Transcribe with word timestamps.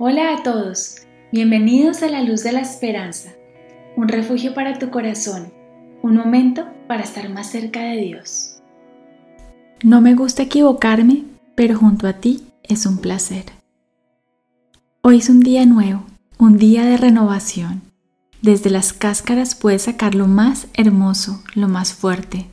Hola 0.00 0.32
a 0.32 0.42
todos, 0.44 0.98
bienvenidos 1.32 2.04
a 2.04 2.08
la 2.08 2.22
luz 2.22 2.44
de 2.44 2.52
la 2.52 2.60
esperanza, 2.60 3.30
un 3.96 4.06
refugio 4.06 4.54
para 4.54 4.78
tu 4.78 4.90
corazón, 4.90 5.52
un 6.04 6.14
momento 6.14 6.68
para 6.86 7.02
estar 7.02 7.28
más 7.30 7.50
cerca 7.50 7.82
de 7.82 7.96
Dios. 7.96 8.62
No 9.82 10.00
me 10.00 10.14
gusta 10.14 10.44
equivocarme, 10.44 11.24
pero 11.56 11.76
junto 11.76 12.06
a 12.06 12.12
ti 12.12 12.44
es 12.62 12.86
un 12.86 12.98
placer. 12.98 13.46
Hoy 15.02 15.18
es 15.18 15.28
un 15.30 15.40
día 15.40 15.66
nuevo, 15.66 16.04
un 16.38 16.58
día 16.58 16.86
de 16.86 16.96
renovación. 16.96 17.82
Desde 18.40 18.70
las 18.70 18.92
cáscaras 18.92 19.56
puedes 19.56 19.82
sacar 19.82 20.14
lo 20.14 20.28
más 20.28 20.68
hermoso, 20.74 21.42
lo 21.56 21.66
más 21.66 21.92
fuerte. 21.92 22.46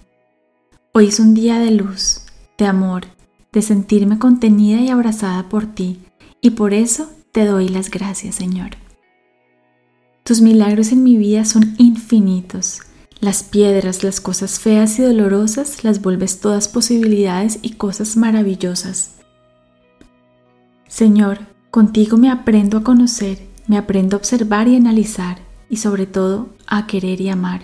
Hoy 0.94 1.10
es 1.10 1.20
un 1.20 1.36
día 1.36 1.60
de 1.60 1.70
luz, 1.70 2.26
de 2.58 2.66
amor, 2.66 3.04
de 3.52 3.62
sentirme 3.62 4.18
contenida 4.18 4.82
y 4.82 4.90
abrazada 4.90 5.48
por 5.48 5.68
ti, 5.68 6.00
y 6.42 6.50
por 6.50 6.74
eso 6.74 7.12
te 7.36 7.44
doy 7.44 7.68
las 7.68 7.92
gracias, 7.92 8.36
Señor. 8.36 8.78
Tus 10.24 10.40
milagros 10.40 10.94
en 10.94 11.04
mi 11.04 11.18
vida 11.18 11.44
son 11.44 11.76
infinitos. 11.78 12.80
Las 13.20 13.44
piedras, 13.44 14.06
las 14.06 14.22
cosas 14.22 14.58
feas 14.58 14.98
y 15.00 15.02
dolorosas 15.02 15.84
las 15.84 16.02
vuelves 16.02 16.40
todas 16.40 16.70
posibilidades 16.70 17.60
y 17.62 17.72
cosas 17.72 18.16
maravillosas. 18.16 19.18
Señor, 20.88 21.40
contigo 21.72 22.16
me 22.16 22.32
aprendo 22.32 22.78
a 22.78 22.84
conocer, 22.84 23.46
me 23.68 23.78
aprendo 23.78 24.16
a 24.16 24.20
observar 24.20 24.70
y 24.70 24.78
analizar 24.78 25.40
y 25.70 25.76
sobre 25.76 26.06
todo 26.06 26.52
a 26.68 26.88
querer 26.88 27.20
y 27.20 27.28
amar. 27.28 27.64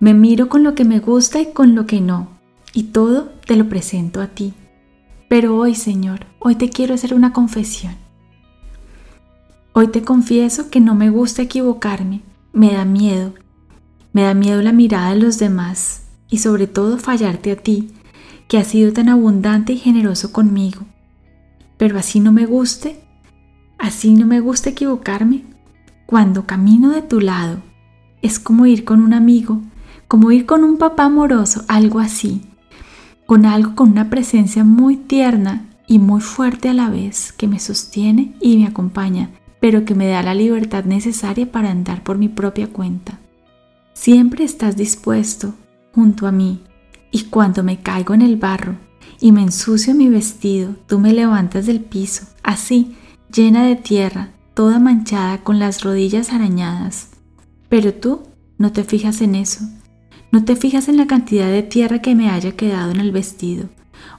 Me 0.00 0.14
miro 0.14 0.48
con 0.48 0.62
lo 0.62 0.74
que 0.74 0.86
me 0.86 1.00
gusta 1.00 1.38
y 1.38 1.52
con 1.52 1.74
lo 1.74 1.84
que 1.84 2.00
no, 2.00 2.30
y 2.72 2.84
todo 2.84 3.24
te 3.46 3.56
lo 3.56 3.68
presento 3.68 4.22
a 4.22 4.28
ti. 4.28 4.54
Pero 5.28 5.54
hoy, 5.54 5.74
Señor, 5.74 6.20
hoy 6.38 6.54
te 6.54 6.70
quiero 6.70 6.94
hacer 6.94 7.12
una 7.12 7.34
confesión. 7.34 8.03
Hoy 9.76 9.88
te 9.88 10.02
confieso 10.02 10.70
que 10.70 10.78
no 10.78 10.94
me 10.94 11.10
gusta 11.10 11.42
equivocarme, 11.42 12.22
me 12.52 12.72
da 12.72 12.84
miedo. 12.84 13.34
Me 14.12 14.22
da 14.22 14.32
miedo 14.32 14.62
la 14.62 14.70
mirada 14.70 15.10
de 15.10 15.18
los 15.18 15.40
demás 15.40 16.04
y 16.30 16.38
sobre 16.38 16.68
todo 16.68 16.96
fallarte 16.96 17.50
a 17.50 17.56
ti, 17.56 17.90
que 18.46 18.56
has 18.56 18.68
sido 18.68 18.92
tan 18.92 19.08
abundante 19.08 19.72
y 19.72 19.78
generoso 19.78 20.30
conmigo. 20.30 20.82
Pero 21.76 21.98
así 21.98 22.20
no 22.20 22.30
me 22.30 22.46
guste, 22.46 23.00
así 23.76 24.14
no 24.14 24.26
me 24.26 24.38
gusta 24.38 24.70
equivocarme. 24.70 25.42
Cuando 26.06 26.46
camino 26.46 26.90
de 26.90 27.02
tu 27.02 27.20
lado, 27.20 27.56
es 28.22 28.38
como 28.38 28.66
ir 28.66 28.84
con 28.84 29.02
un 29.02 29.12
amigo, 29.12 29.60
como 30.06 30.30
ir 30.30 30.46
con 30.46 30.62
un 30.62 30.78
papá 30.78 31.06
amoroso, 31.06 31.64
algo 31.66 31.98
así, 31.98 32.42
con 33.26 33.44
algo 33.44 33.74
con 33.74 33.90
una 33.90 34.08
presencia 34.08 34.62
muy 34.62 34.96
tierna 34.96 35.66
y 35.88 35.98
muy 35.98 36.20
fuerte 36.20 36.68
a 36.68 36.74
la 36.74 36.90
vez 36.90 37.32
que 37.32 37.48
me 37.48 37.58
sostiene 37.58 38.36
y 38.40 38.56
me 38.58 38.68
acompaña 38.68 39.30
pero 39.64 39.86
que 39.86 39.94
me 39.94 40.08
da 40.08 40.22
la 40.22 40.34
libertad 40.34 40.84
necesaria 40.84 41.50
para 41.50 41.70
andar 41.70 42.02
por 42.02 42.18
mi 42.18 42.28
propia 42.28 42.66
cuenta. 42.66 43.18
Siempre 43.94 44.44
estás 44.44 44.76
dispuesto 44.76 45.54
junto 45.94 46.26
a 46.26 46.32
mí, 46.32 46.60
y 47.10 47.22
cuando 47.30 47.62
me 47.62 47.80
caigo 47.80 48.12
en 48.12 48.20
el 48.20 48.36
barro 48.36 48.76
y 49.22 49.32
me 49.32 49.40
ensucio 49.40 49.94
mi 49.94 50.10
vestido, 50.10 50.74
tú 50.86 50.98
me 50.98 51.14
levantas 51.14 51.64
del 51.64 51.80
piso, 51.80 52.26
así, 52.42 52.94
llena 53.34 53.64
de 53.64 53.76
tierra, 53.76 54.32
toda 54.52 54.78
manchada 54.78 55.38
con 55.38 55.58
las 55.58 55.82
rodillas 55.82 56.30
arañadas. 56.30 57.08
Pero 57.70 57.94
tú 57.94 58.20
no 58.58 58.70
te 58.70 58.84
fijas 58.84 59.22
en 59.22 59.34
eso, 59.34 59.64
no 60.30 60.44
te 60.44 60.56
fijas 60.56 60.90
en 60.90 60.98
la 60.98 61.06
cantidad 61.06 61.48
de 61.48 61.62
tierra 61.62 62.02
que 62.02 62.14
me 62.14 62.28
haya 62.28 62.54
quedado 62.54 62.90
en 62.90 63.00
el 63.00 63.12
vestido, 63.12 63.70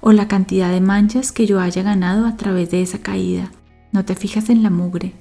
o 0.02 0.12
la 0.12 0.28
cantidad 0.28 0.72
de 0.72 0.82
manchas 0.82 1.32
que 1.32 1.46
yo 1.46 1.60
haya 1.60 1.84
ganado 1.84 2.26
a 2.26 2.36
través 2.36 2.72
de 2.72 2.82
esa 2.82 2.98
caída, 2.98 3.52
no 3.92 4.06
te 4.06 4.16
fijas 4.16 4.50
en 4.50 4.64
la 4.64 4.72
mugre, 4.72 5.14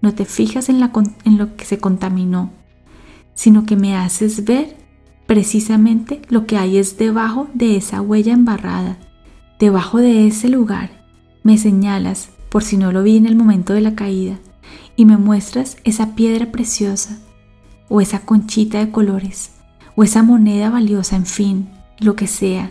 no 0.00 0.14
te 0.14 0.24
fijas 0.24 0.68
en, 0.68 0.80
lo 0.80 1.56
que 1.56 1.64
se 1.64 1.78
contaminó, 1.78 2.52
sino 3.34 3.64
que 3.66 3.76
me 3.76 3.96
haces 3.96 4.44
ver 4.44 4.76
precisamente 5.26 6.22
lo 6.28 6.46
que 6.46 6.56
hay 6.56 6.78
es 6.78 6.96
debajo 6.96 7.48
de 7.54 7.76
esa 7.76 8.00
huella 8.00 8.32
embarrada, 8.32 8.98
debajo 9.58 9.98
de 9.98 10.26
ese 10.26 10.48
lugar. 10.48 10.90
Me 11.42 11.58
señalas, 11.58 12.30
por 12.48 12.62
si 12.62 12.76
no 12.76 12.92
lo 12.92 13.02
vi 13.02 13.16
en 13.16 13.26
el 13.26 13.36
momento 13.36 13.72
de 13.74 13.80
la 13.80 13.94
caída, 13.94 14.38
y 14.96 15.04
me 15.04 15.16
muestras 15.16 15.76
esa 15.84 16.14
piedra 16.14 16.50
preciosa, 16.50 17.18
o 17.88 18.00
esa 18.00 18.20
conchita 18.20 18.78
de 18.78 18.90
colores, 18.90 19.52
o 19.96 20.02
esa 20.02 20.22
moneda 20.22 20.70
valiosa, 20.70 21.16
en 21.16 21.26
fin, 21.26 21.68
lo 21.98 22.16
que 22.16 22.26
sea. 22.26 22.70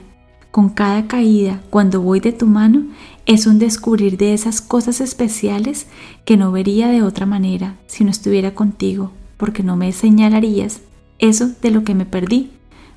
Con 0.58 0.70
cada 0.70 1.06
caída, 1.06 1.62
cuando 1.70 2.02
voy 2.02 2.20
de 2.20 2.32
tu 2.32 2.48
mano, 2.48 2.88
es 3.28 3.46
un 3.46 3.60
descubrir 3.60 4.18
de 4.18 4.34
esas 4.34 4.60
cosas 4.60 5.02
especiales 5.02 5.86
que 6.26 6.36
no 6.36 6.52
vería 6.52 6.88
de 6.88 7.04
otra 7.04 7.28
manera 7.28 7.76
si 7.86 8.04
no 8.04 8.10
estuviera 8.10 8.56
contigo, 8.56 9.12
porque 9.38 9.62
no 9.62 9.78
me 9.78 9.92
señalarías 9.92 10.82
eso 11.20 11.52
de 11.62 11.70
lo 11.70 11.84
que 11.84 11.94
me 11.94 12.08
perdí 12.08 12.54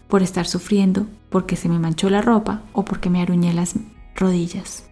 por 0.09 0.22
estar 0.22 0.47
sufriendo, 0.47 1.06
porque 1.28 1.54
se 1.54 1.69
me 1.69 1.78
manchó 1.78 2.09
la 2.09 2.22
ropa 2.22 2.62
o 2.72 2.87
porque 2.87 3.10
me 3.10 3.20
aruñé 3.20 3.53
las 3.53 3.75
rodillas. 4.16 4.84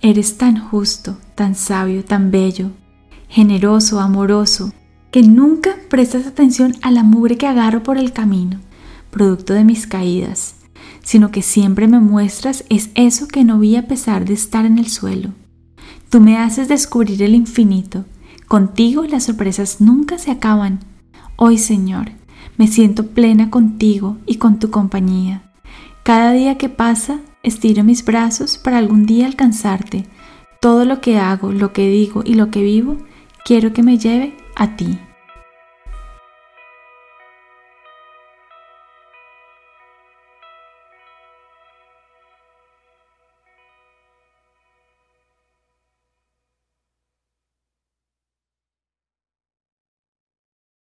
Eres 0.00 0.38
tan 0.38 0.58
justo, 0.58 1.18
tan 1.34 1.54
sabio, 1.54 2.06
tan 2.06 2.30
bello, 2.30 2.70
generoso, 3.28 4.00
amoroso, 4.00 4.72
que 5.10 5.20
nunca 5.20 5.76
prestas 5.90 6.26
atención 6.26 6.74
a 6.80 6.90
la 6.90 7.02
mugre 7.02 7.36
que 7.36 7.48
agarro 7.48 7.82
por 7.82 7.98
el 7.98 8.14
camino, 8.14 8.60
producto 9.10 9.52
de 9.52 9.64
mis 9.64 9.86
caídas, 9.86 10.54
sino 11.02 11.30
que 11.30 11.42
siempre 11.42 11.88
me 11.88 12.00
muestras 12.00 12.64
es 12.68 12.90
eso 12.94 13.28
que 13.28 13.44
no 13.44 13.58
vi 13.58 13.76
a 13.76 13.86
pesar 13.86 14.24
de 14.24 14.34
estar 14.34 14.64
en 14.64 14.78
el 14.78 14.88
suelo. 14.88 15.30
Tú 16.08 16.20
me 16.20 16.36
haces 16.36 16.68
descubrir 16.68 17.22
el 17.22 17.34
infinito. 17.34 18.04
Contigo 18.46 19.04
las 19.04 19.24
sorpresas 19.24 19.80
nunca 19.80 20.18
se 20.18 20.30
acaban. 20.30 20.80
Hoy, 21.36 21.58
Señor, 21.58 22.12
me 22.56 22.68
siento 22.68 23.06
plena 23.08 23.50
contigo 23.50 24.18
y 24.26 24.36
con 24.36 24.58
tu 24.58 24.70
compañía. 24.70 25.52
Cada 26.02 26.32
día 26.32 26.58
que 26.58 26.68
pasa, 26.68 27.20
estiro 27.42 27.84
mis 27.84 28.04
brazos 28.04 28.58
para 28.58 28.78
algún 28.78 29.06
día 29.06 29.26
alcanzarte. 29.26 30.06
Todo 30.60 30.84
lo 30.84 31.00
que 31.00 31.18
hago, 31.18 31.52
lo 31.52 31.72
que 31.72 31.88
digo 31.88 32.22
y 32.24 32.34
lo 32.34 32.50
que 32.50 32.62
vivo, 32.62 32.98
quiero 33.44 33.72
que 33.72 33.82
me 33.82 33.98
lleve 33.98 34.36
a 34.54 34.76
ti. 34.76 34.98